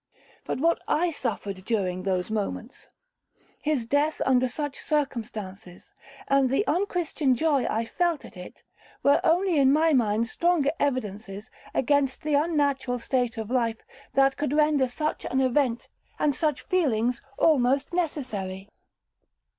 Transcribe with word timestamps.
But 0.45 0.57
what 0.59 0.81
I 0.87 1.11
suffered 1.11 1.63
during 1.63 2.01
those 2.01 2.31
moments!—his 2.31 3.85
death 3.85 4.19
under 4.25 4.49
such 4.49 4.79
circumstances, 4.79 5.93
and 6.27 6.49
the 6.49 6.65
unchristian 6.65 7.35
joy 7.35 7.67
I 7.69 7.85
felt 7.85 8.25
at 8.25 8.35
it, 8.35 8.63
were 9.03 9.21
only 9.23 9.59
in 9.59 9.71
my 9.71 9.93
mind 9.93 10.27
stronger 10.27 10.71
evidences 10.79 11.51
against 11.75 12.23
the 12.23 12.33
unnatural 12.33 12.97
state 12.97 13.37
of 13.37 13.51
life 13.51 13.83
that 14.15 14.37
could 14.37 14.53
render 14.53 14.87
such 14.87 15.23
an 15.25 15.39
event, 15.39 15.87
and 16.17 16.35
such 16.35 16.63
feelings, 16.63 17.21
almost 17.37 17.93
necessary. 17.93 18.69